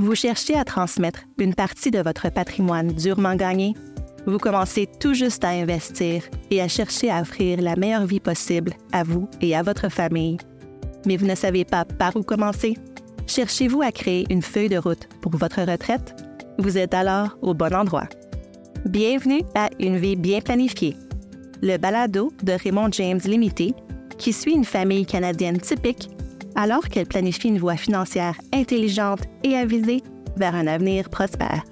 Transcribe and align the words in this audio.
Vous 0.00 0.14
cherchez 0.14 0.54
à 0.54 0.64
transmettre 0.64 1.24
une 1.40 1.56
partie 1.56 1.90
de 1.90 1.98
votre 1.98 2.30
patrimoine 2.30 2.92
durement 2.92 3.34
gagné? 3.34 3.74
Vous 4.26 4.38
commencez 4.38 4.88
tout 5.00 5.12
juste 5.12 5.42
à 5.42 5.48
investir 5.48 6.22
et 6.52 6.62
à 6.62 6.68
chercher 6.68 7.10
à 7.10 7.20
offrir 7.20 7.60
la 7.60 7.74
meilleure 7.74 8.06
vie 8.06 8.20
possible 8.20 8.74
à 8.92 9.02
vous 9.02 9.28
et 9.40 9.56
à 9.56 9.64
votre 9.64 9.88
famille. 9.88 10.36
Mais 11.04 11.16
vous 11.16 11.26
ne 11.26 11.34
savez 11.34 11.64
pas 11.64 11.84
par 11.84 12.14
où 12.14 12.22
commencer? 12.22 12.76
Cherchez-vous 13.26 13.82
à 13.82 13.90
créer 13.90 14.24
une 14.30 14.40
feuille 14.40 14.68
de 14.68 14.78
route 14.78 15.08
pour 15.20 15.36
votre 15.36 15.62
retraite? 15.62 16.14
Vous 16.58 16.78
êtes 16.78 16.94
alors 16.94 17.36
au 17.42 17.52
bon 17.52 17.74
endroit. 17.74 18.08
Bienvenue 18.84 19.42
à 19.56 19.68
Une 19.80 19.96
vie 19.96 20.14
bien 20.14 20.40
planifiée, 20.40 20.96
le 21.60 21.76
balado 21.76 22.32
de 22.44 22.52
Raymond 22.52 22.92
James 22.92 23.20
Limité 23.24 23.74
qui 24.16 24.32
suit 24.32 24.54
une 24.54 24.64
famille 24.64 25.06
canadienne 25.06 25.58
typique 25.58 26.08
alors 26.58 26.88
qu'elle 26.88 27.06
planifie 27.06 27.46
une 27.46 27.60
voie 27.60 27.76
financière 27.76 28.34
intelligente 28.52 29.20
et 29.44 29.56
avisée 29.56 30.02
vers 30.36 30.56
un 30.56 30.66
avenir 30.66 31.08
prospère. 31.08 31.62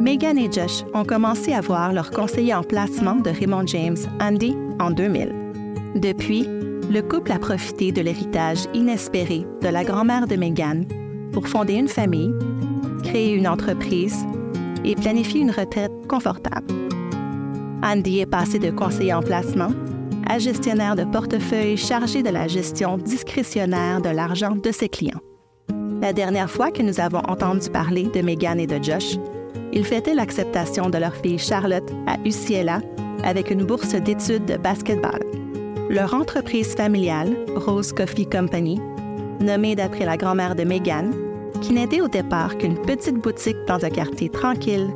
Megan 0.00 0.36
et 0.36 0.50
Josh 0.50 0.82
ont 0.92 1.04
commencé 1.04 1.52
à 1.52 1.60
voir 1.60 1.92
leur 1.92 2.10
conseiller 2.10 2.52
en 2.52 2.64
placement 2.64 3.14
de 3.14 3.30
Raymond 3.30 3.66
James, 3.68 3.96
Andy, 4.20 4.56
en 4.80 4.90
2000. 4.90 5.32
Depuis, 5.94 6.48
le 6.90 7.00
couple 7.00 7.30
a 7.30 7.38
profité 7.38 7.92
de 7.92 8.00
l'héritage 8.00 8.64
inespéré 8.74 9.46
de 9.62 9.68
la 9.68 9.84
grand-mère 9.84 10.26
de 10.26 10.34
Megan 10.34 10.84
pour 11.32 11.46
fonder 11.46 11.74
une 11.74 11.86
famille, 11.86 12.34
créer 13.04 13.34
une 13.34 13.46
entreprise 13.46 14.26
et 14.84 14.96
planifier 14.96 15.42
une 15.42 15.52
retraite 15.52 15.92
confortable. 16.08 16.74
Andy 17.84 18.18
est 18.18 18.26
passé 18.26 18.58
de 18.58 18.70
conseiller 18.70 19.14
en 19.14 19.22
placement 19.22 19.70
à 20.30 20.38
gestionnaire 20.38 20.94
de 20.94 21.02
portefeuille 21.02 21.76
chargé 21.76 22.22
de 22.22 22.28
la 22.28 22.46
gestion 22.46 22.96
discrétionnaire 22.98 24.00
de 24.00 24.10
l'argent 24.10 24.54
de 24.54 24.70
ses 24.70 24.88
clients. 24.88 25.18
La 26.00 26.12
dernière 26.12 26.48
fois 26.48 26.70
que 26.70 26.82
nous 26.82 27.00
avons 27.00 27.18
entendu 27.26 27.68
parler 27.68 28.04
de 28.04 28.20
Megan 28.22 28.60
et 28.60 28.66
de 28.68 28.80
Josh, 28.80 29.16
ils 29.72 29.84
fêtaient 29.84 30.14
l'acceptation 30.14 30.88
de 30.88 30.98
leur 30.98 31.16
fille 31.16 31.40
Charlotte 31.40 31.92
à 32.06 32.16
UCLA 32.24 32.80
avec 33.24 33.50
une 33.50 33.64
bourse 33.64 33.92
d'études 33.96 34.44
de 34.44 34.56
basketball. 34.56 35.18
Leur 35.88 36.14
entreprise 36.14 36.76
familiale, 36.76 37.36
Rose 37.56 37.92
Coffee 37.92 38.26
Company, 38.26 38.80
nommée 39.40 39.74
d'après 39.74 40.04
la 40.04 40.16
grand-mère 40.16 40.54
de 40.54 40.62
Megan, 40.62 41.12
qui 41.60 41.72
n'était 41.72 42.02
au 42.02 42.08
départ 42.08 42.56
qu'une 42.56 42.80
petite 42.80 43.16
boutique 43.16 43.58
dans 43.66 43.84
un 43.84 43.90
quartier 43.90 44.28
tranquille, 44.28 44.90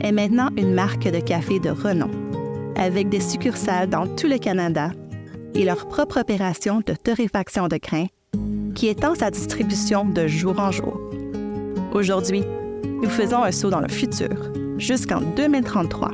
est 0.00 0.12
maintenant 0.12 0.48
une 0.56 0.74
marque 0.74 1.08
de 1.08 1.20
café 1.20 1.60
de 1.60 1.70
renom 1.70 2.10
avec 2.76 3.08
des 3.08 3.20
succursales 3.20 3.88
dans 3.88 4.06
tout 4.06 4.28
le 4.28 4.38
Canada 4.38 4.90
et 5.54 5.64
leur 5.64 5.88
propre 5.88 6.20
opération 6.20 6.80
de 6.86 6.92
torréfaction 6.92 7.68
de 7.68 7.78
grains 7.78 8.06
qui 8.74 8.88
étend 8.88 9.14
sa 9.14 9.30
distribution 9.30 10.04
de 10.04 10.26
jour 10.26 10.60
en 10.60 10.70
jour. 10.70 11.00
Aujourd'hui, 11.94 12.42
nous 13.02 13.08
faisons 13.08 13.42
un 13.42 13.52
saut 13.52 13.70
dans 13.70 13.80
le 13.80 13.88
futur, 13.88 14.52
jusqu'en 14.76 15.20
2033. 15.20 16.10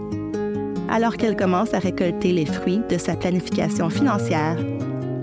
Alors 0.88 1.16
qu'elle 1.16 1.36
commence 1.36 1.74
à 1.74 1.80
récolter 1.80 2.32
les 2.32 2.46
fruits 2.46 2.80
de 2.88 2.98
sa 2.98 3.16
planification 3.16 3.90
financière, 3.90 4.56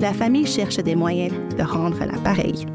la 0.01 0.13
famille 0.13 0.47
cherche 0.47 0.77
des 0.77 0.95
moyens 0.95 1.33
de 1.57 1.63
rendre 1.63 1.99
l'appareil. 1.99 2.65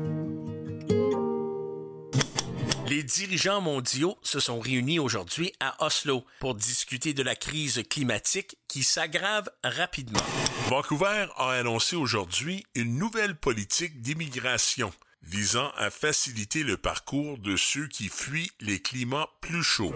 Dirigeants 3.05 3.61
mondiaux 3.61 4.19
se 4.23 4.41
sont 4.41 4.59
réunis 4.59 4.99
aujourd'hui 4.99 5.53
à 5.61 5.85
Oslo 5.85 6.25
pour 6.41 6.55
discuter 6.55 7.15
de 7.15 7.23
la 7.23 7.37
crise 7.37 7.83
climatique 7.89 8.57
qui 8.69 8.83
s'aggrave 8.83 9.49
rapidement. 9.63 10.25
Vancouver 10.69 11.27
a 11.37 11.51
annoncé 11.51 11.97
aujourd'hui 11.97 12.67
une 12.75 12.99
nouvelle 12.99 13.37
politique 13.37 14.03
d'immigration 14.03 14.93
visant 15.23 15.71
à 15.77 15.91
faciliter 15.91 16.63
le 16.63 16.77
parcours 16.77 17.39
de 17.39 17.57
ceux 17.57 17.87
qui 17.89 18.09
fuient 18.09 18.51
les 18.61 18.81
climats 18.81 19.29
plus 19.41 19.63
chauds. 19.63 19.95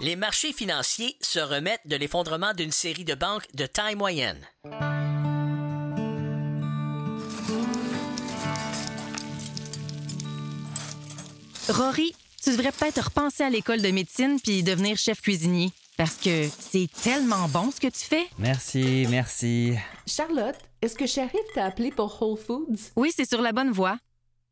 Les 0.00 0.16
marchés 0.16 0.52
financiers 0.52 1.16
se 1.20 1.38
remettent 1.38 1.86
de 1.86 1.96
l'effondrement 1.96 2.54
d'une 2.54 2.72
série 2.72 3.04
de 3.04 3.14
banques 3.14 3.46
de 3.54 3.66
taille 3.66 3.96
moyenne. 3.96 4.46
Rory, 11.68 12.14
tu 12.42 12.50
devrais 12.50 12.72
peut-être 12.72 13.04
repenser 13.04 13.42
à 13.42 13.50
l'école 13.50 13.82
de 13.82 13.90
médecine 13.90 14.38
puis 14.42 14.62
devenir 14.62 14.96
chef 14.96 15.20
cuisinier. 15.20 15.72
Parce 15.96 16.16
que 16.16 16.48
c'est 16.48 16.88
tellement 17.02 17.46
bon 17.48 17.70
ce 17.70 17.80
que 17.80 17.88
tu 17.88 18.00
fais. 18.00 18.26
Merci, 18.38 19.06
merci. 19.10 19.74
Charlotte, 20.06 20.56
est-ce 20.80 20.94
que 20.94 21.06
Sheriff 21.06 21.34
t'a 21.54 21.66
appelé 21.66 21.90
pour 21.90 22.22
Whole 22.22 22.38
Foods? 22.38 22.92
Oui, 22.96 23.12
c'est 23.14 23.28
sur 23.28 23.42
la 23.42 23.52
bonne 23.52 23.70
voie. 23.70 23.98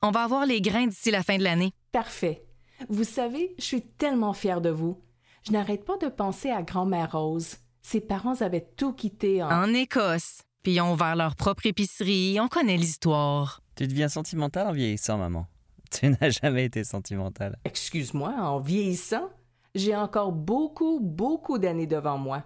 On 0.03 0.10
va 0.10 0.25
avoir 0.25 0.44
les 0.44 0.60
grains 0.60 0.87
d'ici 0.87 1.10
la 1.10 1.22
fin 1.22 1.38
de 1.38 1.43
l'année. 1.43 1.72
Parfait. 1.91 2.44
Vous 2.88 3.04
savez, 3.04 3.54
je 3.59 3.65
suis 3.65 3.82
tellement 3.82 4.34
fière 4.34 4.60
de 4.60 4.71
vous. 4.71 5.00
Je 5.47 5.53
n'arrête 5.53 5.84
pas 5.84 5.97
de 5.97 6.09
penser 6.09 6.50
à 6.50 6.62
grand-mère 6.62 7.12
Rose. 7.12 7.56
Ses 7.81 8.00
parents 8.00 8.41
avaient 8.43 8.69
tout 8.77 8.93
quitté 8.93 9.43
en... 9.43 9.48
En 9.48 9.75
Écosse. 9.75 10.43
Puis 10.62 10.75
ils 10.75 10.81
ont 10.82 10.93
ouvert 10.93 11.16
leur 11.16 11.34
propre 11.34 11.65
épicerie. 11.65 12.38
On 12.41 12.48
connaît 12.48 12.77
l'histoire. 12.77 13.62
Tu 13.75 13.87
deviens 13.87 14.09
sentimentale 14.09 14.66
en 14.66 14.72
vieillissant, 14.72 15.16
maman. 15.16 15.47
Tu 15.91 16.09
n'as 16.10 16.31
jamais 16.43 16.65
été 16.65 16.84
sentimentale. 16.84 17.56
Excuse-moi, 17.65 18.31
en 18.38 18.59
vieillissant, 18.59 19.31
j'ai 19.75 19.94
encore 19.97 20.32
beaucoup, 20.32 21.00
beaucoup 21.00 21.59
d'années 21.59 21.87
devant 21.87 22.19
moi. 22.19 22.44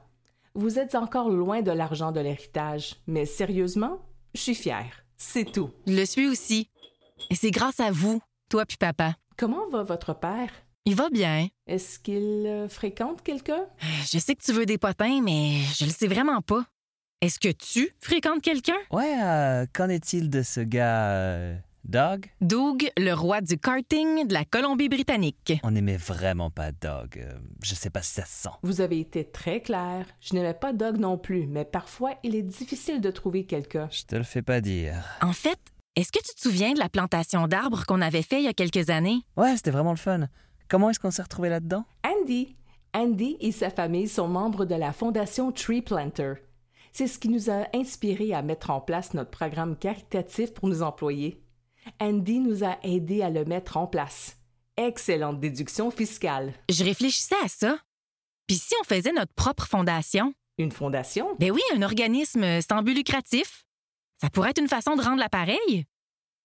Vous 0.54 0.78
êtes 0.78 0.94
encore 0.94 1.30
loin 1.30 1.62
de 1.62 1.70
l'argent 1.70 2.12
de 2.12 2.20
l'héritage, 2.20 2.96
mais 3.06 3.24
sérieusement, 3.24 4.00
je 4.34 4.40
suis 4.40 4.54
fière. 4.54 5.04
C'est 5.16 5.44
tout. 5.50 5.70
Je 5.86 5.94
le 5.94 6.04
suis 6.04 6.28
aussi. 6.28 6.68
Et 7.30 7.34
c'est 7.34 7.50
grâce 7.50 7.80
à 7.80 7.90
vous, 7.90 8.20
toi 8.50 8.66
puis 8.66 8.76
papa. 8.76 9.14
Comment 9.36 9.68
va 9.70 9.82
votre 9.82 10.14
père? 10.14 10.50
Il 10.84 10.96
va 10.96 11.08
bien. 11.10 11.46
Est-ce 11.66 11.98
qu'il 12.00 12.44
euh, 12.46 12.68
fréquente 12.68 13.22
quelqu'un? 13.22 13.64
Je 14.10 14.18
sais 14.18 14.34
que 14.34 14.42
tu 14.42 14.52
veux 14.52 14.66
des 14.66 14.78
potins, 14.78 15.20
mais 15.22 15.60
je 15.78 15.84
le 15.84 15.90
sais 15.90 16.08
vraiment 16.08 16.42
pas. 16.42 16.64
Est-ce 17.20 17.38
que 17.38 17.52
tu 17.52 17.94
fréquentes 18.00 18.42
quelqu'un? 18.42 18.76
Ouais, 18.90 19.14
euh, 19.22 19.64
qu'en 19.72 19.88
est-il 19.88 20.28
de 20.28 20.42
ce 20.42 20.58
gars... 20.60 21.10
euh, 21.10 21.56
Dog? 21.84 22.26
Doug, 22.40 22.90
le 22.96 23.12
roi 23.12 23.40
du 23.40 23.58
karting 23.58 24.26
de 24.28 24.32
la 24.32 24.44
Colombie-Britannique. 24.44 25.54
On 25.64 25.72
n'aimait 25.72 25.96
vraiment 25.96 26.50
pas 26.50 26.70
Dog. 26.70 27.18
Euh, 27.18 27.32
je 27.62 27.74
sais 27.74 27.90
pas 27.90 28.02
si 28.02 28.12
ça 28.14 28.24
se 28.24 28.42
sent. 28.42 28.54
Vous 28.62 28.80
avez 28.80 29.00
été 29.00 29.24
très 29.24 29.60
clair. 29.60 30.06
Je 30.20 30.34
n'aimais 30.34 30.54
pas 30.54 30.72
Doug 30.72 30.98
non 30.98 31.18
plus, 31.18 31.46
mais 31.48 31.64
parfois 31.64 32.12
il 32.22 32.36
est 32.36 32.42
difficile 32.42 33.00
de 33.00 33.10
trouver 33.10 33.44
quelqu'un. 33.46 33.88
Je 33.90 34.04
te 34.04 34.14
le 34.14 34.22
fais 34.22 34.42
pas 34.42 34.60
dire. 34.60 34.94
En 35.22 35.32
fait, 35.32 35.58
est-ce 35.96 36.12
que 36.12 36.20
tu 36.20 36.34
te 36.34 36.40
souviens 36.40 36.72
de 36.72 36.78
la 36.78 36.88
plantation 36.88 37.48
d'arbres 37.48 37.84
qu'on 37.84 38.00
avait 38.00 38.22
fait 38.22 38.40
il 38.40 38.44
y 38.44 38.48
a 38.48 38.54
quelques 38.54 38.88
années? 38.88 39.18
Ouais, 39.36 39.56
c'était 39.56 39.72
vraiment 39.72 39.90
le 39.90 39.96
fun. 39.96 40.28
Comment 40.68 40.90
est-ce 40.90 41.00
qu'on 41.00 41.10
s'est 41.10 41.22
retrouvé 41.22 41.48
là-dedans? 41.48 41.84
Andy. 42.06 42.54
Andy 42.94 43.36
et 43.40 43.52
sa 43.52 43.70
famille 43.70 44.08
sont 44.08 44.28
membres 44.28 44.66
de 44.66 44.74
la 44.74 44.92
fondation 44.92 45.50
Tree 45.50 45.82
Planter. 45.82 46.34
C'est 46.92 47.06
ce 47.06 47.18
qui 47.18 47.28
nous 47.28 47.50
a 47.50 47.66
inspiré 47.74 48.34
à 48.34 48.42
mettre 48.42 48.70
en 48.70 48.80
place 48.80 49.14
notre 49.14 49.30
programme 49.30 49.76
caritatif 49.76 50.52
pour 50.52 50.68
nos 50.68 50.82
employés. 50.82 51.41
Andy 52.00 52.40
nous 52.40 52.64
a 52.64 52.78
aidés 52.82 53.22
à 53.22 53.30
le 53.30 53.44
mettre 53.44 53.76
en 53.76 53.86
place. 53.86 54.36
Excellente 54.76 55.40
déduction 55.40 55.90
fiscale. 55.90 56.54
Je 56.68 56.84
réfléchissais 56.84 57.36
à 57.44 57.48
ça. 57.48 57.78
Puis 58.46 58.56
si 58.56 58.74
on 58.80 58.84
faisait 58.84 59.12
notre 59.12 59.32
propre 59.34 59.66
fondation? 59.66 60.34
Une 60.58 60.72
fondation? 60.72 61.36
Ben 61.38 61.50
oui, 61.50 61.60
un 61.74 61.82
organisme 61.82 62.60
sans 62.60 62.82
but 62.82 62.94
lucratif. 62.94 63.64
Ça 64.20 64.30
pourrait 64.30 64.50
être 64.50 64.60
une 64.60 64.68
façon 64.68 64.96
de 64.96 65.02
rendre 65.02 65.18
l'appareil. 65.18 65.86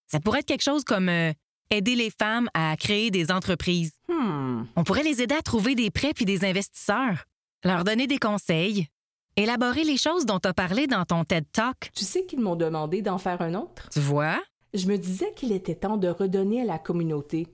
Ça 0.06 0.20
pourrait 0.20 0.40
être 0.40 0.46
quelque 0.46 0.64
chose 0.64 0.84
comme 0.84 1.08
euh, 1.08 1.32
aider 1.70 1.94
les 1.94 2.10
femmes 2.10 2.48
à 2.54 2.76
créer 2.76 3.10
des 3.10 3.30
entreprises. 3.30 3.92
Hmm. 4.08 4.64
On 4.76 4.84
pourrait 4.84 5.02
les 5.02 5.22
aider 5.22 5.34
à 5.34 5.42
trouver 5.42 5.74
des 5.74 5.90
prêts 5.90 6.14
puis 6.14 6.24
des 6.24 6.44
investisseurs, 6.44 7.24
leur 7.64 7.84
donner 7.84 8.06
des 8.06 8.18
conseils, 8.18 8.88
élaborer 9.36 9.84
les 9.84 9.98
choses 9.98 10.26
dont 10.26 10.40
tu 10.40 10.48
as 10.48 10.54
parlé 10.54 10.86
dans 10.86 11.04
ton 11.04 11.24
TED 11.24 11.44
Talk. 11.52 11.90
Tu 11.94 12.04
sais 12.04 12.24
qu'ils 12.24 12.40
m'ont 12.40 12.56
demandé 12.56 13.02
d'en 13.02 13.18
faire 13.18 13.42
un 13.42 13.54
autre? 13.54 13.88
Tu 13.90 14.00
vois? 14.00 14.40
Je 14.78 14.86
me 14.86 14.96
disais 14.96 15.32
qu'il 15.34 15.50
était 15.50 15.74
temps 15.74 15.96
de 15.96 16.06
redonner 16.06 16.62
à 16.62 16.64
la 16.64 16.78
communauté. 16.78 17.48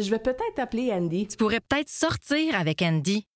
Je 0.00 0.08
vais 0.10 0.20
peut-être 0.20 0.60
appeler 0.60 0.92
Andy. 0.92 1.26
Tu 1.26 1.36
pourrais 1.36 1.58
peut-être 1.58 1.88
sortir 1.88 2.54
avec 2.54 2.82
Andy. 2.82 3.26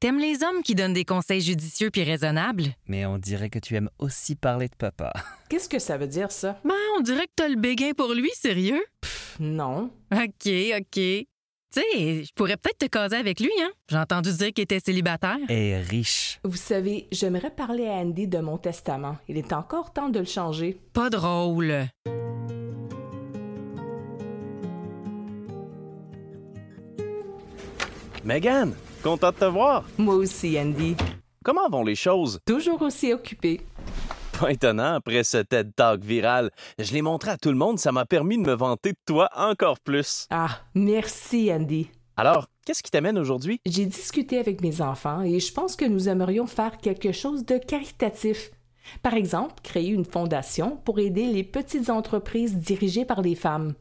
T'aimes 0.00 0.18
les 0.18 0.42
hommes 0.42 0.60
qui 0.64 0.74
donnent 0.74 0.92
des 0.92 1.04
conseils 1.04 1.40
judicieux 1.40 1.90
puis 1.92 2.02
raisonnables? 2.02 2.74
Mais 2.88 3.06
on 3.06 3.16
dirait 3.18 3.48
que 3.48 3.60
tu 3.60 3.76
aimes 3.76 3.90
aussi 4.00 4.34
parler 4.34 4.66
de 4.66 4.74
papa. 4.74 5.12
Qu'est-ce 5.48 5.68
que 5.68 5.78
ça 5.78 5.96
veut 5.96 6.08
dire, 6.08 6.32
ça? 6.32 6.58
Ben, 6.64 6.74
on 6.98 7.00
dirait 7.02 7.26
que 7.26 7.32
t'as 7.36 7.48
le 7.48 7.54
béguin 7.54 7.92
pour 7.96 8.12
lui, 8.12 8.30
sérieux? 8.34 8.84
Pff, 9.00 9.36
non. 9.38 9.92
OK, 10.12 10.48
OK. 10.76 10.90
Tu 10.96 11.26
sais, 11.70 12.24
je 12.24 12.32
pourrais 12.34 12.56
peut-être 12.56 12.78
te 12.78 12.86
caser 12.86 13.16
avec 13.16 13.38
lui, 13.38 13.52
hein? 13.62 13.70
J'ai 13.88 13.98
entendu 13.98 14.32
dire 14.32 14.52
qu'il 14.52 14.62
était 14.62 14.80
célibataire. 14.80 15.38
Et 15.48 15.76
riche. 15.76 16.40
Vous 16.42 16.56
savez, 16.56 17.06
j'aimerais 17.12 17.50
parler 17.50 17.86
à 17.86 17.92
Andy 17.92 18.26
de 18.26 18.38
mon 18.38 18.58
testament. 18.58 19.16
Il 19.28 19.38
est 19.38 19.52
encore 19.52 19.92
temps 19.92 20.08
de 20.08 20.18
le 20.18 20.24
changer. 20.24 20.80
Pas 20.92 21.08
drôle. 21.08 21.86
Megan, 28.24 28.74
content 29.02 29.32
de 29.32 29.36
te 29.36 29.44
voir. 29.44 29.84
Moi 29.98 30.14
aussi, 30.14 30.58
Andy. 30.58 30.96
Comment 31.44 31.68
vont 31.68 31.84
les 31.84 31.94
choses? 31.94 32.40
Toujours 32.46 32.80
aussi 32.80 33.12
occupé. 33.12 33.60
Pas 34.40 34.50
étonnant, 34.50 34.94
après 34.94 35.24
ce 35.24 35.36
TED 35.36 35.74
Talk 35.76 36.02
viral. 36.02 36.50
Je 36.78 36.94
l'ai 36.94 37.02
montré 37.02 37.32
à 37.32 37.36
tout 37.36 37.50
le 37.50 37.58
monde, 37.58 37.78
ça 37.78 37.92
m'a 37.92 38.06
permis 38.06 38.38
de 38.38 38.42
me 38.42 38.54
vanter 38.54 38.92
de 38.92 38.98
toi 39.04 39.28
encore 39.36 39.78
plus. 39.78 40.26
Ah, 40.30 40.62
merci 40.74 41.52
Andy. 41.52 41.90
Alors, 42.16 42.46
qu'est-ce 42.64 42.82
qui 42.82 42.90
t'amène 42.90 43.18
aujourd'hui? 43.18 43.60
J'ai 43.66 43.84
discuté 43.84 44.38
avec 44.38 44.62
mes 44.62 44.80
enfants 44.80 45.20
et 45.20 45.38
je 45.38 45.52
pense 45.52 45.76
que 45.76 45.84
nous 45.84 46.08
aimerions 46.08 46.46
faire 46.46 46.78
quelque 46.78 47.12
chose 47.12 47.44
de 47.44 47.58
caritatif. 47.58 48.52
Par 49.02 49.12
exemple, 49.12 49.56
créer 49.62 49.90
une 49.90 50.06
fondation 50.06 50.78
pour 50.84 50.98
aider 50.98 51.26
les 51.26 51.44
petites 51.44 51.90
entreprises 51.90 52.56
dirigées 52.56 53.04
par 53.04 53.20
les 53.20 53.34
femmes. 53.34 53.74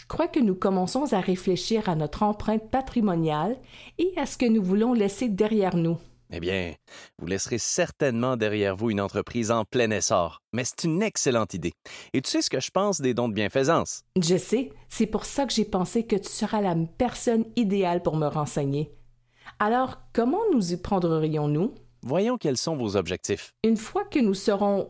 Je 0.00 0.06
crois 0.06 0.28
que 0.28 0.40
nous 0.40 0.54
commençons 0.54 1.12
à 1.12 1.20
réfléchir 1.20 1.90
à 1.90 1.94
notre 1.94 2.22
empreinte 2.22 2.70
patrimoniale 2.70 3.58
et 3.98 4.14
à 4.16 4.24
ce 4.24 4.38
que 4.38 4.46
nous 4.46 4.62
voulons 4.62 4.94
laisser 4.94 5.28
derrière 5.28 5.76
nous. 5.76 5.98
Eh 6.32 6.40
bien, 6.40 6.72
vous 7.18 7.26
laisserez 7.26 7.58
certainement 7.58 8.38
derrière 8.38 8.74
vous 8.74 8.88
une 8.90 9.02
entreprise 9.02 9.50
en 9.50 9.66
plein 9.66 9.90
essor, 9.90 10.40
mais 10.54 10.64
c'est 10.64 10.84
une 10.84 11.02
excellente 11.02 11.52
idée. 11.52 11.74
Et 12.14 12.22
tu 12.22 12.30
sais 12.30 12.40
ce 12.40 12.48
que 12.48 12.60
je 12.60 12.70
pense 12.70 13.02
des 13.02 13.12
dons 13.12 13.28
de 13.28 13.34
bienfaisance? 13.34 14.04
Je 14.16 14.38
sais, 14.38 14.72
c'est 14.88 15.06
pour 15.06 15.26
ça 15.26 15.44
que 15.44 15.52
j'ai 15.52 15.66
pensé 15.66 16.06
que 16.06 16.16
tu 16.16 16.30
seras 16.30 16.62
la 16.62 16.74
personne 16.96 17.44
idéale 17.56 18.02
pour 18.02 18.16
me 18.16 18.26
renseigner. 18.26 18.90
Alors, 19.58 19.98
comment 20.14 20.40
nous 20.50 20.72
y 20.72 20.78
prendrions-nous? 20.78 21.74
Voyons 22.02 22.38
quels 22.38 22.56
sont 22.56 22.74
vos 22.74 22.96
objectifs. 22.96 23.52
Une 23.64 23.76
fois 23.76 24.06
que 24.06 24.18
nous 24.18 24.32
serons, 24.32 24.88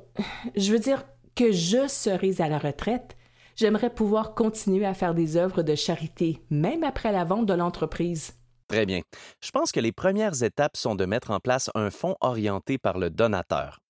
je 0.54 0.70
veux 0.70 0.78
dire, 0.78 1.04
que 1.34 1.50
je 1.50 1.88
serai 1.88 2.36
à 2.38 2.48
la 2.48 2.58
retraite, 2.58 3.16
j'aimerais 3.60 3.90
pouvoir 3.90 4.34
continuer 4.34 4.86
à 4.86 4.94
faire 4.94 5.14
des 5.14 5.36
œuvres 5.36 5.62
de 5.62 5.74
charité, 5.74 6.40
même 6.48 6.82
après 6.82 7.12
la 7.12 7.24
vente 7.24 7.46
de 7.46 7.52
l'entreprise. 7.52 8.32
Très 8.68 8.86
bien. 8.86 9.02
Je 9.42 9.50
pense 9.50 9.70
que 9.70 9.80
les 9.80 9.92
premières 9.92 10.42
étapes 10.42 10.76
sont 10.76 10.94
de 10.94 11.04
mettre 11.04 11.30
en 11.30 11.40
place 11.40 11.70
un 11.74 11.90
fonds 11.90 12.16
orienté 12.20 12.78
par 12.78 12.98
le 12.98 13.10
donateur. 13.10 13.80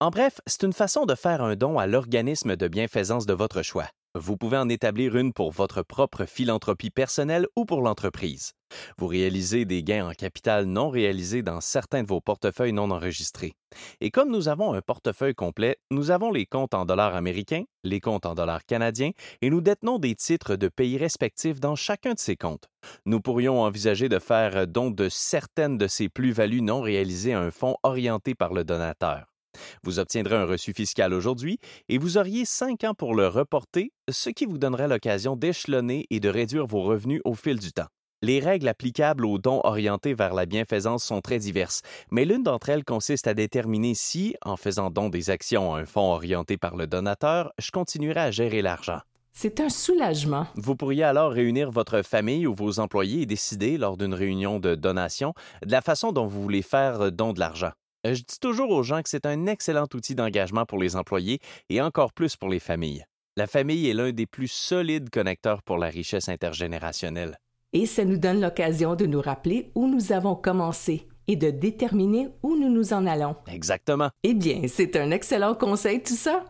En 0.00 0.10
bref, 0.10 0.40
c'est 0.46 0.62
une 0.62 0.72
façon 0.72 1.04
de 1.04 1.14
faire 1.14 1.42
un 1.42 1.54
don 1.54 1.78
à 1.78 1.86
l'organisme 1.86 2.56
de 2.56 2.68
bienfaisance 2.68 3.26
de 3.26 3.34
votre 3.34 3.62
choix. 3.62 3.88
Vous 4.16 4.36
pouvez 4.36 4.58
en 4.58 4.68
établir 4.68 5.16
une 5.16 5.32
pour 5.32 5.50
votre 5.50 5.82
propre 5.82 6.24
philanthropie 6.24 6.90
personnelle 6.90 7.48
ou 7.56 7.64
pour 7.64 7.82
l'entreprise. 7.82 8.52
Vous 8.96 9.08
réalisez 9.08 9.64
des 9.64 9.82
gains 9.82 10.08
en 10.08 10.12
capital 10.12 10.66
non 10.66 10.88
réalisés 10.88 11.42
dans 11.42 11.60
certains 11.60 12.04
de 12.04 12.08
vos 12.08 12.20
portefeuilles 12.20 12.72
non 12.72 12.92
enregistrés. 12.92 13.54
Et 14.00 14.12
comme 14.12 14.30
nous 14.30 14.46
avons 14.46 14.72
un 14.72 14.82
portefeuille 14.82 15.34
complet, 15.34 15.78
nous 15.90 16.12
avons 16.12 16.30
les 16.30 16.46
comptes 16.46 16.74
en 16.74 16.84
dollars 16.84 17.16
américains, 17.16 17.64
les 17.82 17.98
comptes 17.98 18.24
en 18.24 18.36
dollars 18.36 18.64
canadiens 18.66 19.10
et 19.42 19.50
nous 19.50 19.60
détenons 19.60 19.98
des 19.98 20.14
titres 20.14 20.54
de 20.54 20.68
pays 20.68 20.96
respectifs 20.96 21.58
dans 21.58 21.74
chacun 21.74 22.12
de 22.12 22.20
ces 22.20 22.36
comptes. 22.36 22.68
Nous 23.06 23.20
pourrions 23.20 23.62
envisager 23.62 24.08
de 24.08 24.20
faire 24.20 24.68
don 24.68 24.92
de 24.92 25.08
certaines 25.08 25.76
de 25.76 25.88
ces 25.88 26.08
plus-values 26.08 26.62
non 26.62 26.82
réalisées 26.82 27.32
à 27.32 27.40
un 27.40 27.50
fonds 27.50 27.78
orienté 27.82 28.36
par 28.36 28.54
le 28.54 28.62
donateur. 28.62 29.33
Vous 29.82 29.98
obtiendrez 29.98 30.36
un 30.36 30.44
reçu 30.44 30.72
fiscal 30.72 31.12
aujourd'hui 31.12 31.58
et 31.88 31.98
vous 31.98 32.18
auriez 32.18 32.44
cinq 32.44 32.84
ans 32.84 32.94
pour 32.94 33.14
le 33.14 33.28
reporter, 33.28 33.92
ce 34.10 34.30
qui 34.30 34.46
vous 34.46 34.58
donnerait 34.58 34.88
l'occasion 34.88 35.36
d'échelonner 35.36 36.06
et 36.10 36.20
de 36.20 36.28
réduire 36.28 36.66
vos 36.66 36.82
revenus 36.82 37.20
au 37.24 37.34
fil 37.34 37.58
du 37.58 37.72
temps. 37.72 37.88
Les 38.24 38.40
règles 38.40 38.68
applicables 38.68 39.26
aux 39.26 39.36
dons 39.36 39.60
orientés 39.64 40.14
vers 40.14 40.32
la 40.32 40.46
bienfaisance 40.46 41.04
sont 41.04 41.20
très 41.20 41.38
diverses, 41.38 41.82
mais 42.10 42.24
l'une 42.24 42.42
d'entre 42.42 42.70
elles 42.70 42.84
consiste 42.84 43.26
à 43.26 43.34
déterminer 43.34 43.92
si, 43.94 44.34
en 44.42 44.56
faisant 44.56 44.90
don 44.90 45.10
des 45.10 45.28
actions 45.28 45.74
à 45.74 45.80
un 45.80 45.84
fonds 45.84 46.12
orienté 46.12 46.56
par 46.56 46.74
le 46.74 46.86
donateur, 46.86 47.52
je 47.58 47.70
continuerai 47.70 48.20
à 48.20 48.30
gérer 48.30 48.62
l'argent. 48.62 49.00
C'est 49.34 49.60
un 49.60 49.68
soulagement. 49.68 50.46
Vous 50.54 50.76
pourriez 50.76 51.02
alors 51.02 51.32
réunir 51.32 51.70
votre 51.70 52.02
famille 52.02 52.46
ou 52.46 52.54
vos 52.54 52.78
employés 52.78 53.22
et 53.22 53.26
décider, 53.26 53.76
lors 53.76 53.96
d'une 53.96 54.14
réunion 54.14 54.58
de 54.58 54.74
donation, 54.74 55.34
de 55.66 55.72
la 55.72 55.82
façon 55.82 56.12
dont 56.12 56.24
vous 56.24 56.40
voulez 56.40 56.62
faire 56.62 57.12
don 57.12 57.32
de 57.32 57.40
l'argent. 57.40 57.72
Je 58.04 58.20
dis 58.20 58.38
toujours 58.38 58.68
aux 58.70 58.82
gens 58.82 59.02
que 59.02 59.08
c'est 59.08 59.24
un 59.24 59.46
excellent 59.46 59.86
outil 59.94 60.14
d'engagement 60.14 60.66
pour 60.66 60.78
les 60.78 60.94
employés 60.94 61.38
et 61.70 61.80
encore 61.80 62.12
plus 62.12 62.36
pour 62.36 62.50
les 62.50 62.58
familles. 62.60 63.06
La 63.38 63.46
famille 63.46 63.88
est 63.88 63.94
l'un 63.94 64.12
des 64.12 64.26
plus 64.26 64.48
solides 64.48 65.08
connecteurs 65.08 65.62
pour 65.62 65.78
la 65.78 65.88
richesse 65.88 66.28
intergénérationnelle. 66.28 67.38
Et 67.72 67.86
ça 67.86 68.04
nous 68.04 68.18
donne 68.18 68.42
l'occasion 68.42 68.94
de 68.94 69.06
nous 69.06 69.22
rappeler 69.22 69.72
où 69.74 69.88
nous 69.88 70.12
avons 70.12 70.36
commencé 70.36 71.08
et 71.26 71.36
de 71.36 71.50
déterminer 71.50 72.28
où 72.42 72.56
nous 72.56 72.68
nous 72.68 72.92
en 72.92 73.06
allons. 73.06 73.36
Exactement. 73.48 74.10
Eh 74.22 74.34
bien, 74.34 74.62
c'est 74.68 74.96
un 74.96 75.10
excellent 75.10 75.54
conseil 75.54 76.02
tout 76.02 76.14
ça. 76.14 76.44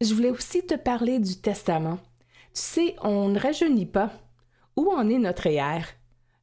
Je 0.00 0.14
voulais 0.14 0.30
aussi 0.30 0.64
te 0.64 0.74
parler 0.74 1.18
du 1.18 1.40
testament. 1.40 1.98
Tu 2.54 2.62
sais, 2.62 2.96
on 3.02 3.28
ne 3.28 3.40
rajeunit 3.40 3.86
pas. 3.86 4.12
Où 4.76 4.92
en 4.92 5.08
est 5.08 5.18
notre 5.18 5.48
ER? 5.48 5.82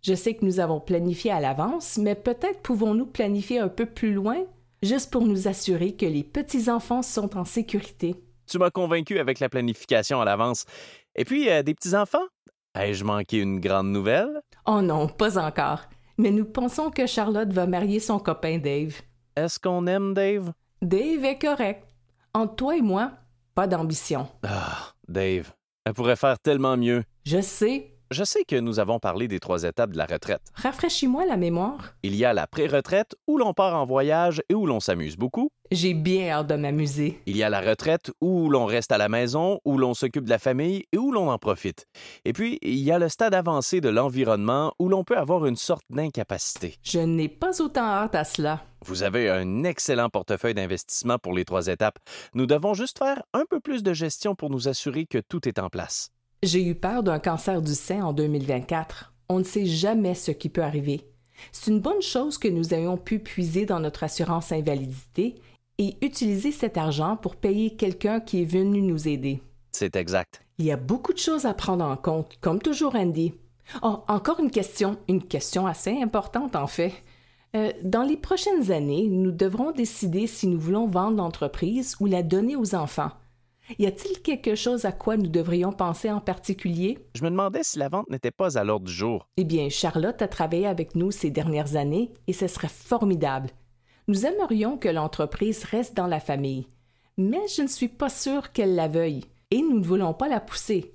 Je 0.06 0.16
sais 0.16 0.34
que 0.34 0.44
nous 0.44 0.60
avons 0.60 0.82
planifié 0.82 1.32
à 1.32 1.40
l'avance, 1.40 1.98
mais 1.98 2.14
peut-être 2.14 2.60
pouvons-nous 2.62 3.06
planifier 3.06 3.60
un 3.60 3.70
peu 3.70 3.86
plus 3.86 4.14
loin, 4.14 4.44
juste 4.82 5.10
pour 5.14 5.22
nous 5.26 5.48
assurer 5.48 5.96
que 5.96 6.06
les 6.06 6.26
petits-enfants 6.26 7.02
sont 7.02 7.38
en 7.38 7.46
sécurité. 7.46 8.16
Tu 8.46 8.58
m'as 8.58 8.70
convaincu 8.70 9.18
avec 9.18 9.40
la 9.40 9.48
planification 9.48 10.20
à 10.20 10.26
l'avance. 10.26 10.66
Et 11.16 11.24
puis, 11.24 11.50
euh, 11.50 11.64
des 11.64 11.74
petits-enfants? 11.74 12.26
Ai-je 12.78 13.06
manqué 13.06 13.38
une 13.38 13.62
grande 13.62 13.94
nouvelle? 13.94 14.42
Oh 14.66 14.82
non, 14.82 15.08
pas 15.08 15.38
encore. 15.38 15.84
Mais 16.18 16.32
nous 16.32 16.44
pensons 16.44 16.92
que 16.92 17.08
Charlotte 17.08 17.54
va 17.54 17.66
marier 17.66 18.02
son 18.02 18.20
copain 18.20 18.58
Dave. 18.58 19.02
Est-ce 19.38 19.58
qu'on 19.58 19.88
aime 19.88 20.14
Dave? 20.14 20.52
Dave 20.82 21.24
est 21.24 21.40
correct. 21.40 21.88
Entre 22.34 22.56
toi 22.56 22.76
et 22.76 22.82
moi, 22.82 23.14
pas 23.56 23.68
d'ambition. 23.68 24.28
Ah, 24.46 24.92
Dave. 25.08 25.54
Elle 25.86 25.94
pourrait 25.94 26.18
faire 26.18 26.40
tellement 26.40 26.76
mieux. 26.76 27.04
Je 27.26 27.40
sais, 27.40 27.93
je 28.12 28.24
sais 28.24 28.44
que 28.44 28.56
nous 28.56 28.80
avons 28.80 29.00
parlé 29.00 29.28
des 29.28 29.40
trois 29.40 29.64
étapes 29.64 29.92
de 29.92 29.98
la 29.98 30.06
retraite. 30.06 30.42
Rafraîchis-moi 30.56 31.26
la 31.26 31.38
mémoire. 31.38 31.96
Il 32.04 32.16
y 32.16 32.26
a 32.26 32.34
la 32.34 32.48
pré-retraite 32.48 33.16
où 33.28 33.38
l'on 33.38 33.54
part 33.54 33.76
en 33.76 33.86
voyage 33.86 34.42
et 34.50 34.54
où 34.54 34.66
l'on 34.66 34.80
s'amuse 34.80 35.18
beaucoup. 35.18 35.52
J'ai 35.72 35.94
bien 35.96 36.30
hâte 36.30 36.48
de 36.48 36.56
m'amuser. 36.56 37.20
Il 37.26 37.36
y 37.36 37.42
a 37.44 37.50
la 37.50 37.62
retraite 37.62 38.12
où 38.22 38.50
l'on 38.50 38.66
reste 38.66 38.92
à 38.92 39.00
la 39.00 39.10
maison, 39.10 39.60
où 39.66 39.78
l'on 39.78 39.96
s'occupe 39.96 40.26
de 40.26 40.30
la 40.30 40.38
famille 40.38 40.84
et 40.92 40.98
où 40.98 41.12
l'on 41.12 41.32
en 41.32 41.40
profite. 41.40 41.88
Et 42.26 42.34
puis, 42.34 42.60
il 42.62 42.80
y 42.80 42.92
a 42.92 43.00
le 43.00 43.10
stade 43.10 43.34
avancé 43.34 43.82
de 43.82 43.90
l'environnement 43.90 44.74
où 44.78 44.90
l'on 44.90 45.04
peut 45.04 45.18
avoir 45.18 45.46
une 45.48 45.56
sorte 45.56 45.86
d'incapacité. 45.90 46.78
Je 46.84 47.00
n'ai 47.00 47.30
pas 47.30 47.62
autant 47.62 47.82
hâte 47.86 48.16
à 48.16 48.24
cela. 48.24 48.62
Vous 48.86 49.02
avez 49.02 49.30
un 49.30 49.64
excellent 49.64 50.10
portefeuille 50.10 50.54
d'investissement 50.54 51.18
pour 51.18 51.34
les 51.34 51.46
trois 51.46 51.68
étapes. 51.68 51.98
Nous 52.36 52.46
devons 52.46 52.74
juste 52.74 53.00
faire 53.00 53.24
un 53.34 53.46
peu 53.50 53.60
plus 53.60 53.82
de 53.82 53.94
gestion 53.94 54.36
pour 54.36 54.50
nous 54.50 54.68
assurer 54.68 55.06
que 55.06 55.18
tout 55.18 55.48
est 55.48 55.58
en 55.58 55.70
place. 55.70 56.13
J'ai 56.44 56.62
eu 56.62 56.76
peur 56.76 57.04
d'un 57.04 57.20
cancer 57.20 57.62
du 57.62 57.74
sein 57.74 58.04
en 58.04 58.12
2024. 58.12 59.14
On 59.30 59.40
ne 59.40 59.46
sait 59.46 59.66
jamais 59.66 60.14
ce 60.14 60.32
qui 60.32 60.50
peut 60.50 60.62
arriver. 60.62 61.08
C'est 61.54 61.72
une 61.72 61.80
bonne 61.80 62.02
chose 62.02 62.38
que 62.38 62.50
nous 62.50 62.74
ayons 62.74 62.98
pu 62.98 63.20
puiser 63.20 63.66
dans 63.66 63.80
notre 63.80 64.04
assurance 64.04 64.52
invalidité 64.52 65.36
et 65.78 65.96
utiliser 66.02 66.52
cet 66.52 66.78
argent 66.78 67.16
pour 67.16 67.38
payer 67.38 67.78
quelqu'un 67.78 68.20
qui 68.20 68.42
est 68.42 68.46
venu 68.46 68.82
nous 68.82 69.08
aider. 69.08 69.42
C'est 69.72 69.96
exact. 69.96 70.42
Il 70.58 70.66
y 70.66 70.72
a 70.74 70.78
beaucoup 70.78 71.14
de 71.14 71.18
choses 71.18 71.46
à 71.46 71.54
prendre 71.54 71.86
en 71.86 71.96
compte, 71.96 72.38
comme 72.42 72.62
toujours, 72.62 72.96
Andy. 72.96 73.34
Oh, 73.82 74.00
encore 74.10 74.42
une 74.42 74.52
question, 74.52 74.98
une 75.08 75.24
question 75.24 75.66
assez 75.66 76.02
importante 76.02 76.58
en 76.58 76.68
fait. 76.68 76.92
Euh, 77.56 77.72
dans 77.84 78.04
les 78.04 78.18
prochaines 78.18 78.70
années, 78.70 79.08
nous 79.10 79.32
devrons 79.32 79.72
décider 79.72 80.28
si 80.28 80.48
nous 80.48 80.60
voulons 80.60 80.88
vendre 80.88 81.16
l'entreprise 81.16 81.96
ou 82.02 82.06
la 82.06 82.22
donner 82.22 82.58
aux 82.58 82.76
enfants. 82.76 83.12
Y 83.80 83.86
a-t-il 83.86 84.22
quelque 84.22 84.56
chose 84.56 84.86
à 84.86 84.92
quoi 84.92 85.16
nous 85.16 85.28
devrions 85.28 85.72
penser 85.72 86.12
en 86.12 86.20
particulier? 86.20 87.00
Je 87.16 87.24
me 87.24 87.30
demandais 87.30 87.64
si 87.64 87.80
la 87.80 87.88
vente 87.88 88.10
n'était 88.10 88.32
pas 88.32 88.58
à 88.58 88.64
l'ordre 88.64 88.86
du 88.86 88.92
jour. 88.92 89.28
Eh 89.38 89.46
bien, 89.46 89.70
Charlotte 89.70 90.22
a 90.22 90.28
travaillé 90.28 90.68
avec 90.68 90.96
nous 90.96 91.12
ces 91.12 91.30
dernières 91.30 91.76
années 91.76 92.12
et 92.28 92.34
ce 92.34 92.48
serait 92.48 92.68
formidable. 92.68 93.50
Nous 94.08 94.26
aimerions 94.26 94.78
que 94.78 94.90
l'entreprise 94.90 95.64
reste 95.64 95.96
dans 95.96 96.08
la 96.08 96.20
famille, 96.20 96.68
mais 97.18 97.48
je 97.56 97.62
ne 97.62 97.68
suis 97.68 97.88
pas 97.88 98.10
sûre 98.10 98.52
qu'elle 98.52 98.76
la 98.76 98.90
veuille 98.90 99.24
et 99.50 99.62
nous 99.62 99.80
ne 99.80 99.86
voulons 99.86 100.14
pas 100.14 100.28
la 100.28 100.42
pousser. 100.42 100.94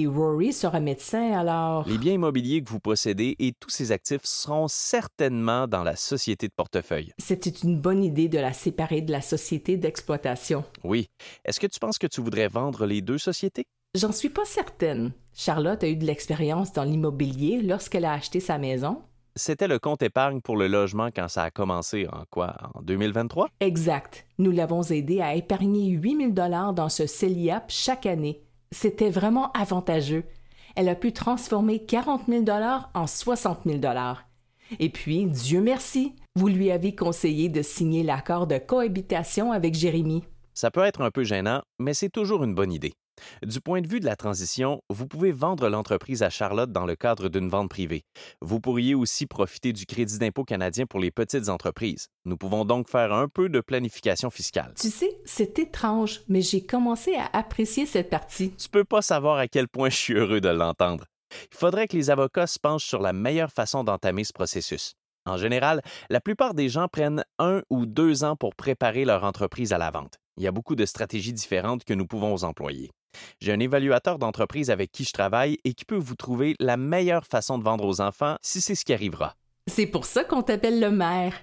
Et 0.00 0.06
Rory 0.06 0.52
sera 0.52 0.78
médecin, 0.78 1.32
alors... 1.32 1.88
Les 1.88 1.98
biens 1.98 2.12
immobiliers 2.12 2.62
que 2.62 2.70
vous 2.70 2.78
possédez 2.78 3.34
et 3.40 3.52
tous 3.52 3.70
ces 3.70 3.90
actifs 3.90 4.22
seront 4.22 4.68
certainement 4.68 5.66
dans 5.66 5.82
la 5.82 5.96
société 5.96 6.46
de 6.46 6.52
portefeuille. 6.52 7.10
C'était 7.18 7.50
une 7.50 7.80
bonne 7.80 8.04
idée 8.04 8.28
de 8.28 8.38
la 8.38 8.52
séparer 8.52 9.00
de 9.00 9.10
la 9.10 9.20
société 9.20 9.76
d'exploitation. 9.76 10.62
Oui. 10.84 11.08
Est-ce 11.44 11.58
que 11.58 11.66
tu 11.66 11.80
penses 11.80 11.98
que 11.98 12.06
tu 12.06 12.20
voudrais 12.20 12.46
vendre 12.46 12.86
les 12.86 13.02
deux 13.02 13.18
sociétés? 13.18 13.64
J'en 13.96 14.12
suis 14.12 14.28
pas 14.28 14.44
certaine. 14.44 15.10
Charlotte 15.34 15.82
a 15.82 15.88
eu 15.88 15.96
de 15.96 16.04
l'expérience 16.04 16.72
dans 16.72 16.84
l'immobilier 16.84 17.60
lorsqu'elle 17.60 18.04
a 18.04 18.12
acheté 18.12 18.38
sa 18.38 18.56
maison. 18.56 19.02
C'était 19.34 19.66
le 19.66 19.80
compte 19.80 20.02
épargne 20.04 20.40
pour 20.40 20.56
le 20.56 20.68
logement 20.68 21.08
quand 21.14 21.26
ça 21.26 21.42
a 21.42 21.50
commencé 21.50 22.06
en 22.12 22.22
quoi? 22.30 22.54
En 22.74 22.82
2023? 22.82 23.48
Exact. 23.58 24.26
Nous 24.38 24.52
l'avons 24.52 24.82
aidé 24.82 25.20
à 25.20 25.34
épargner 25.34 25.88
8000 25.88 26.34
dollars 26.34 26.72
dans 26.72 26.88
ce 26.88 27.08
CELIAP 27.08 27.72
chaque 27.72 28.06
année. 28.06 28.44
C'était 28.70 29.10
vraiment 29.10 29.50
avantageux. 29.52 30.24
Elle 30.76 30.88
a 30.88 30.94
pu 30.94 31.12
transformer 31.12 31.84
40 31.84 32.22
000 32.28 32.42
dollars 32.42 32.90
en 32.94 33.06
60 33.06 33.60
000 33.64 33.78
dollars. 33.78 34.24
Et 34.78 34.90
puis, 34.90 35.26
Dieu 35.26 35.60
merci, 35.60 36.14
vous 36.36 36.48
lui 36.48 36.70
avez 36.70 36.94
conseillé 36.94 37.48
de 37.48 37.62
signer 37.62 38.02
l'accord 38.02 38.46
de 38.46 38.58
cohabitation 38.58 39.52
avec 39.52 39.74
Jérémy. 39.74 40.24
Ça 40.54 40.70
peut 40.70 40.84
être 40.84 41.00
un 41.00 41.10
peu 41.10 41.24
gênant, 41.24 41.62
mais 41.78 41.94
c'est 41.94 42.10
toujours 42.10 42.44
une 42.44 42.54
bonne 42.54 42.72
idée. 42.72 42.92
Du 43.42 43.60
point 43.60 43.80
de 43.80 43.88
vue 43.88 44.00
de 44.00 44.04
la 44.04 44.16
transition, 44.16 44.80
vous 44.90 45.06
pouvez 45.06 45.32
vendre 45.32 45.68
l'entreprise 45.68 46.22
à 46.22 46.30
Charlotte 46.30 46.72
dans 46.72 46.86
le 46.86 46.96
cadre 46.96 47.28
d'une 47.28 47.48
vente 47.48 47.70
privée. 47.70 48.04
Vous 48.40 48.60
pourriez 48.60 48.94
aussi 48.94 49.26
profiter 49.26 49.72
du 49.72 49.86
crédit 49.86 50.18
d'impôt 50.18 50.44
canadien 50.44 50.86
pour 50.86 51.00
les 51.00 51.10
petites 51.10 51.48
entreprises. 51.48 52.08
Nous 52.24 52.36
pouvons 52.36 52.64
donc 52.64 52.88
faire 52.88 53.12
un 53.12 53.28
peu 53.28 53.48
de 53.48 53.60
planification 53.60 54.30
fiscale. 54.30 54.74
Tu 54.78 54.90
sais, 54.90 55.20
c'est 55.24 55.58
étrange, 55.58 56.20
mais 56.28 56.42
j'ai 56.42 56.64
commencé 56.64 57.14
à 57.14 57.28
apprécier 57.32 57.86
cette 57.86 58.10
partie. 58.10 58.52
Tu 58.52 58.68
peux 58.68 58.84
pas 58.84 59.02
savoir 59.02 59.38
à 59.38 59.48
quel 59.48 59.68
point 59.68 59.90
je 59.90 59.96
suis 59.96 60.14
heureux 60.14 60.40
de 60.40 60.48
l'entendre. 60.48 61.04
Il 61.52 61.56
faudrait 61.56 61.88
que 61.88 61.96
les 61.96 62.10
avocats 62.10 62.46
se 62.46 62.58
penchent 62.58 62.86
sur 62.86 63.00
la 63.00 63.12
meilleure 63.12 63.52
façon 63.52 63.84
d'entamer 63.84 64.24
ce 64.24 64.32
processus. 64.32 64.94
En 65.26 65.36
général, 65.36 65.82
la 66.08 66.20
plupart 66.20 66.54
des 66.54 66.68
gens 66.68 66.88
prennent 66.88 67.22
un 67.38 67.62
ou 67.68 67.84
deux 67.84 68.24
ans 68.24 68.36
pour 68.36 68.54
préparer 68.54 69.04
leur 69.04 69.24
entreprise 69.24 69.72
à 69.72 69.78
la 69.78 69.90
vente. 69.90 70.14
Il 70.38 70.42
y 70.42 70.46
a 70.46 70.52
beaucoup 70.52 70.76
de 70.76 70.86
stratégies 70.86 71.32
différentes 71.32 71.84
que 71.84 71.92
nous 71.92 72.06
pouvons 72.06 72.44
employer. 72.44 72.90
J'ai 73.40 73.52
un 73.52 73.60
évaluateur 73.60 74.18
d'entreprise 74.18 74.70
avec 74.70 74.92
qui 74.92 75.04
je 75.04 75.12
travaille 75.12 75.58
et 75.64 75.74
qui 75.74 75.84
peut 75.84 75.96
vous 75.96 76.14
trouver 76.14 76.54
la 76.60 76.76
meilleure 76.76 77.24
façon 77.24 77.58
de 77.58 77.64
vendre 77.64 77.84
aux 77.84 78.00
enfants 78.00 78.36
si 78.42 78.60
c'est 78.60 78.74
ce 78.74 78.84
qui 78.84 78.92
arrivera. 78.92 79.34
C'est 79.66 79.86
pour 79.86 80.04
ça 80.04 80.24
qu'on 80.24 80.42
t'appelle 80.42 80.80
le 80.80 80.90
maire. 80.90 81.34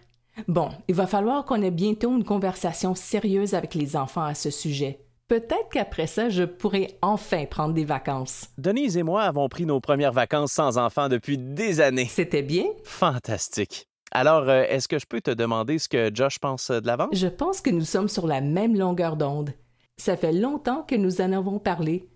Bon, 0.47 0.69
il 0.87 0.95
va 0.95 1.07
falloir 1.07 1.45
qu'on 1.45 1.61
ait 1.61 1.71
bientôt 1.71 2.11
une 2.11 2.23
conversation 2.23 2.95
sérieuse 2.95 3.53
avec 3.53 3.73
les 3.73 3.95
enfants 3.95 4.23
à 4.23 4.33
ce 4.33 4.49
sujet. 4.49 4.99
Peut-être 5.27 5.69
qu'après 5.71 6.05
ça, 6.05 6.29
je 6.29 6.43
pourrai 6.43 6.99
enfin 7.01 7.45
prendre 7.45 7.73
des 7.73 7.85
vacances. 7.85 8.49
Denise 8.59 8.95
et 8.97 9.03
moi 9.03 9.23
avons 9.23 9.49
pris 9.49 9.65
nos 9.65 9.79
premières 9.79 10.13
vacances 10.13 10.51
sans 10.51 10.77
enfants 10.77 11.09
depuis 11.09 11.37
des 11.37 11.81
années. 11.81 12.07
C'était 12.09 12.43
bien? 12.43 12.65
Fantastique. 12.83 13.87
Alors, 14.11 14.47
euh, 14.49 14.63
est-ce 14.69 14.87
que 14.87 14.99
je 14.99 15.05
peux 15.07 15.21
te 15.21 15.31
demander 15.31 15.79
ce 15.79 15.89
que 15.89 16.11
Josh 16.13 16.37
pense 16.37 16.69
de 16.69 16.85
la 16.85 16.95
vente? 16.95 17.09
Je 17.11 17.27
pense 17.27 17.61
que 17.61 17.71
nous 17.71 17.83
sommes 17.83 18.07
sur 18.07 18.27
la 18.27 18.39
même 18.39 18.77
longueur 18.77 19.17
d'onde. 19.17 19.51
Ça 19.97 20.17
fait 20.17 20.33
longtemps 20.33 20.83
que 20.83 20.95
nous 20.95 21.21
en 21.21 21.31
avons 21.31 21.57
parlé, 21.57 22.07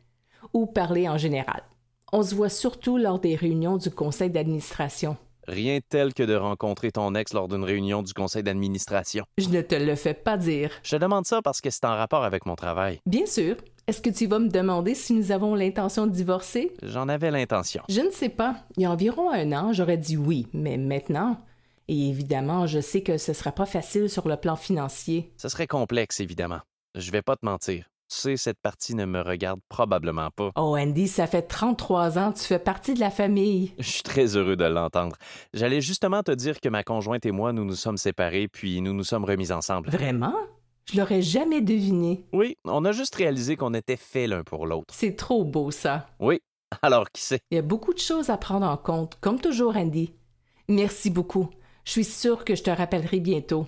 ou 0.53 0.67
parlé 0.67 1.07
en 1.09 1.17
général. 1.17 1.63
On 2.11 2.23
se 2.23 2.35
voit 2.35 2.49
surtout 2.49 2.97
lors 2.97 3.19
des 3.19 3.35
réunions 3.35 3.77
du 3.77 3.89
conseil 3.89 4.29
d'administration. 4.29 5.17
Rien 5.47 5.79
tel 5.87 6.13
que 6.13 6.21
de 6.21 6.35
rencontrer 6.35 6.91
ton 6.91 7.15
ex 7.15 7.33
lors 7.33 7.47
d'une 7.47 7.63
réunion 7.63 8.03
du 8.03 8.13
conseil 8.13 8.43
d'administration. 8.43 9.25
Je 9.39 9.49
ne 9.49 9.61
te 9.61 9.73
le 9.73 9.95
fais 9.95 10.13
pas 10.13 10.37
dire. 10.37 10.71
Je 10.83 10.97
te 10.97 11.01
demande 11.01 11.25
ça 11.25 11.41
parce 11.41 11.61
que 11.61 11.71
c'est 11.71 11.85
en 11.85 11.95
rapport 11.95 12.23
avec 12.23 12.45
mon 12.45 12.55
travail. 12.55 12.99
Bien 13.07 13.25
sûr. 13.25 13.55
Est-ce 13.87 14.01
que 14.01 14.11
tu 14.11 14.27
vas 14.27 14.37
me 14.37 14.49
demander 14.49 14.93
si 14.93 15.13
nous 15.13 15.31
avons 15.31 15.55
l'intention 15.55 16.05
de 16.05 16.11
divorcer? 16.11 16.71
J'en 16.83 17.09
avais 17.09 17.31
l'intention. 17.31 17.81
Je 17.89 18.01
ne 18.01 18.11
sais 18.11 18.29
pas. 18.29 18.57
Il 18.77 18.83
y 18.83 18.85
a 18.85 18.91
environ 18.91 19.31
un 19.31 19.51
an, 19.53 19.73
j'aurais 19.73 19.97
dit 19.97 20.17
oui, 20.17 20.45
mais 20.53 20.77
maintenant? 20.77 21.37
Et 21.87 22.09
évidemment, 22.09 22.67
je 22.67 22.81
sais 22.81 23.01
que 23.01 23.17
ce 23.17 23.31
ne 23.31 23.35
sera 23.35 23.51
pas 23.51 23.65
facile 23.65 24.09
sur 24.09 24.27
le 24.27 24.35
plan 24.37 24.55
financier. 24.55 25.33
Ce 25.37 25.49
serait 25.49 25.65
complexe, 25.65 26.19
évidemment. 26.19 26.59
Je 26.99 27.11
vais 27.11 27.21
pas 27.21 27.37
te 27.37 27.45
mentir. 27.45 27.85
Tu 28.09 28.17
sais, 28.17 28.37
cette 28.37 28.59
partie 28.59 28.93
ne 28.93 29.05
me 29.05 29.21
regarde 29.21 29.59
probablement 29.69 30.29
pas. 30.31 30.51
Oh, 30.57 30.75
Andy, 30.77 31.07
ça 31.07 31.27
fait 31.27 31.43
33 31.43 32.17
ans, 32.17 32.33
tu 32.33 32.43
fais 32.43 32.59
partie 32.59 32.93
de 32.93 32.99
la 32.99 33.11
famille. 33.11 33.71
Je 33.77 33.87
suis 33.87 34.03
très 34.03 34.35
heureux 34.35 34.55
de 34.57 34.65
l'entendre. 34.65 35.15
J'allais 35.53 35.79
justement 35.79 36.23
te 36.23 36.31
dire 36.31 36.59
que 36.59 36.67
ma 36.67 36.83
conjointe 36.83 37.25
et 37.25 37.31
moi, 37.31 37.53
nous 37.53 37.63
nous 37.63 37.75
sommes 37.75 37.97
séparés, 37.97 38.47
puis 38.47 38.81
nous 38.81 38.93
nous 38.93 39.03
sommes 39.03 39.23
remis 39.23 39.51
ensemble. 39.51 39.89
Vraiment? 39.89 40.35
Je 40.91 40.97
l'aurais 40.97 41.21
jamais 41.21 41.61
deviné. 41.61 42.25
Oui, 42.33 42.57
on 42.65 42.83
a 42.83 42.91
juste 42.91 43.15
réalisé 43.15 43.55
qu'on 43.55 43.75
était 43.75 43.95
faits 43.95 44.27
l'un 44.27 44.43
pour 44.43 44.65
l'autre. 44.65 44.93
C'est 44.93 45.15
trop 45.15 45.45
beau, 45.45 45.71
ça. 45.71 46.07
Oui, 46.19 46.41
alors 46.81 47.09
qui 47.11 47.21
sait? 47.21 47.39
Il 47.51 47.55
y 47.55 47.59
a 47.59 47.61
beaucoup 47.61 47.93
de 47.93 47.99
choses 47.99 48.29
à 48.29 48.37
prendre 48.37 48.65
en 48.65 48.77
compte, 48.77 49.17
comme 49.21 49.39
toujours, 49.39 49.77
Andy. 49.77 50.13
Merci 50.67 51.11
beaucoup. 51.11 51.49
Je 51.85 51.91
suis 51.91 52.03
sûre 52.03 52.43
que 52.43 52.55
je 52.55 52.63
te 52.63 52.71
rappellerai 52.71 53.19
bientôt. 53.19 53.67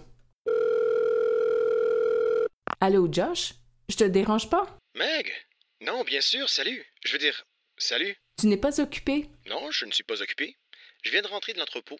Allô, 2.84 3.08
Josh? 3.12 3.54
Je 3.90 3.96
te 3.96 4.04
dérange 4.06 4.50
pas? 4.50 4.76
Meg? 4.96 5.32
Non, 5.82 6.04
bien 6.04 6.20
sûr, 6.20 6.50
salut. 6.50 6.84
Je 7.06 7.12
veux 7.12 7.20
dire, 7.20 7.46
salut. 7.78 8.16
Tu 8.40 8.48
n'es 8.48 8.58
pas 8.58 8.82
occupé? 8.82 9.30
Non, 9.46 9.70
je 9.70 9.86
ne 9.86 9.92
suis 9.92 10.04
pas 10.04 10.20
occupé. 10.20 10.58
Je 11.04 11.12
viens 11.12 11.22
de 11.22 11.28
rentrer 11.28 11.54
de 11.54 11.60
l'entrepôt. 11.60 12.00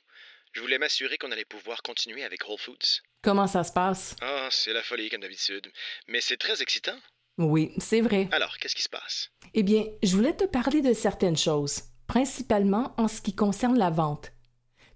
Je 0.54 0.62
voulais 0.62 0.80
m'assurer 0.80 1.20
qu'on 1.20 1.32
allait 1.32 1.46
pouvoir 1.46 1.84
continuer 1.84 2.24
avec 2.24 2.50
Whole 2.50 2.58
Foods. 2.58 3.04
Comment 3.22 3.46
ça 3.46 3.64
se 3.64 3.72
passe? 3.72 4.16
Ah, 4.22 4.48
c'est 4.50 4.74
la 4.74 4.82
folie 4.82 5.12
comme 5.12 5.22
d'habitude. 5.22 5.72
Mais 6.08 6.20
c'est 6.20 6.38
très 6.38 6.64
excitant. 6.64 6.98
Oui, 7.38 7.74
c'est 7.78 8.02
vrai. 8.02 8.28
Alors, 8.32 8.58
qu'est-ce 8.58 8.76
qui 8.76 8.82
se 8.82 8.90
passe? 8.90 9.30
Eh 9.54 9.62
bien, 9.62 9.86
je 10.02 10.16
voulais 10.16 10.36
te 10.36 10.46
parler 10.46 10.82
de 10.82 10.94
certaines 10.94 11.38
choses, 11.38 11.84
principalement 12.08 12.96
en 12.98 13.08
ce 13.08 13.22
qui 13.22 13.36
concerne 13.36 13.78
la 13.78 13.92
vente. 13.92 14.32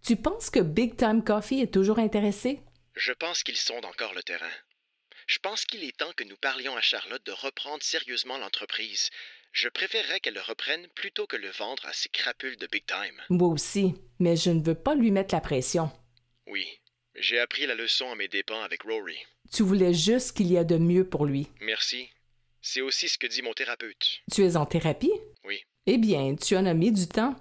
Tu 0.04 0.16
penses 0.16 0.50
que 0.50 0.62
Big 0.62 0.98
Time 0.98 1.24
Coffee 1.24 1.62
est 1.62 1.72
toujours 1.72 2.00
intéressé? 2.00 2.62
Je 2.96 3.12
pense 3.12 3.44
qu'ils 3.44 3.58
sondent 3.58 3.86
encore 3.86 4.16
le 4.16 4.24
terrain. 4.24 4.50
Je 5.28 5.40
pense 5.40 5.66
qu'il 5.66 5.84
est 5.84 5.98
temps 5.98 6.12
que 6.16 6.24
nous 6.24 6.36
parlions 6.38 6.76
à 6.78 6.82
Charlotte 6.82 7.26
de 7.26 7.32
reprendre 7.32 7.82
sérieusement 7.82 8.38
l'entreprise. 8.38 9.10
Je 9.54 9.70
préférerais 9.70 10.20
qu'elle 10.20 10.36
le 10.36 10.42
reprenne 10.42 10.88
plutôt 10.94 11.26
que 11.26 11.36
le 11.36 11.50
vendre 11.50 11.84
à 11.88 11.94
ces 11.94 12.10
crapules 12.10 12.58
de 12.58 12.68
Big 12.68 12.86
Time. 12.86 13.20
Moi 13.30 13.48
aussi, 13.48 13.96
mais 14.20 14.36
je 14.36 14.52
ne 14.52 14.64
veux 14.64 14.76
pas 14.76 14.94
lui 14.94 15.10
mettre 15.10 15.34
la 15.34 15.42
pression. 15.42 15.90
Oui, 16.46 16.68
j'ai 17.16 17.40
appris 17.40 17.66
la 17.66 17.74
leçon 17.74 18.12
à 18.12 18.16
mes 18.16 18.28
dépens 18.28 18.62
avec 18.62 18.84
Rory. 18.84 19.18
Tu 19.52 19.64
voulais 19.64 19.94
juste 19.94 20.38
qu'il 20.38 20.48
y 20.48 20.58
ait 20.58 20.66
de 20.66 20.78
mieux 20.78 21.10
pour 21.10 21.26
lui. 21.26 21.48
Merci. 21.60 22.10
C'est 22.62 22.82
aussi 22.82 23.10
ce 23.10 23.18
que 23.18 23.28
dit 23.28 23.42
mon 23.42 23.54
thérapeute. 23.54 24.22
Tu 24.32 24.44
es 24.44 24.58
en 24.58 24.66
thérapie? 24.66 25.14
Oui. 25.44 25.64
Eh 25.88 25.98
bien, 25.98 26.36
tu 26.36 26.56
en 26.56 26.66
as 26.66 26.74
mis 26.74 26.92
du 26.92 27.08
temps. 27.08 27.36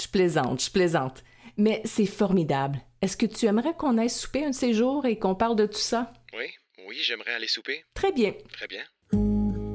Je 0.00 0.08
plaisante, 0.08 0.64
je 0.64 0.70
plaisante. 0.70 1.22
Mais 1.56 1.80
c'est 1.84 2.06
formidable. 2.06 2.80
Est-ce 3.02 3.16
que 3.16 3.26
tu 3.26 3.46
aimerais 3.46 3.74
qu'on 3.74 3.98
aille 3.98 4.10
souper 4.10 4.44
un 4.44 4.50
de 4.50 4.54
ces 4.54 4.74
jours 4.74 5.06
et 5.06 5.18
qu'on 5.18 5.34
parle 5.34 5.56
de 5.56 5.66
tout 5.66 5.78
ça? 5.78 6.12
Oui, 6.32 6.46
oui, 6.90 6.98
j'aimerais 7.02 7.34
aller 7.36 7.46
souper. 7.46 7.84
Très 7.94 8.10
bien. 8.10 8.32
Très 8.52 8.66
bien. 8.66 8.82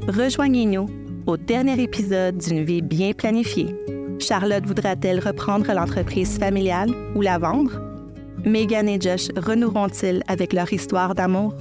Rejoignez-nous 0.09 0.87
au 1.25 1.37
dernier 1.37 1.81
épisode 1.81 2.37
d'une 2.39 2.65
vie 2.65 2.81
bien 2.81 3.13
planifiée. 3.13 3.73
Charlotte 4.19 4.65
voudra-t-elle 4.65 5.19
reprendre 5.19 5.71
l'entreprise 5.73 6.37
familiale 6.37 6.89
ou 7.15 7.21
la 7.21 7.37
vendre? 7.37 7.79
Megan 8.43 8.89
et 8.89 8.99
Josh 8.99 9.29
renoueront-ils 9.37 10.23
avec 10.27 10.51
leur 10.51 10.71
histoire 10.73 11.15
d'amour? 11.15 11.55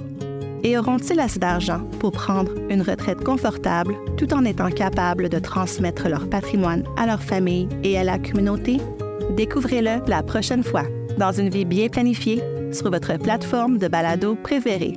Et 0.65 0.77
auront-ils 0.77 1.21
assez 1.21 1.39
d'argent 1.39 1.85
pour 2.01 2.11
prendre 2.11 2.53
une 2.69 2.81
retraite 2.81 3.23
confortable 3.23 3.95
tout 4.17 4.33
en 4.33 4.43
étant 4.43 4.69
capables 4.69 5.29
de 5.29 5.39
transmettre 5.39 6.09
leur 6.09 6.29
patrimoine 6.29 6.83
à 6.97 7.05
leur 7.05 7.23
famille 7.23 7.69
et 7.81 7.97
à 7.97 8.03
la 8.03 8.19
communauté? 8.19 8.77
Découvrez-le 9.37 10.05
la 10.05 10.21
prochaine 10.21 10.63
fois 10.63 10.83
dans 11.17 11.31
une 11.31 11.49
vie 11.49 11.65
bien 11.65 11.87
planifiée 11.87 12.43
sur 12.73 12.91
votre 12.91 13.17
plateforme 13.17 13.77
de 13.77 13.87
balado 13.87 14.35
préférée. 14.35 14.95